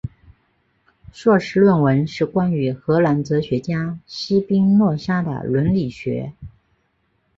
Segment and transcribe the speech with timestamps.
[1.13, 6.33] 硕士论文是关于荷兰哲学家斯宾诺莎的伦理学。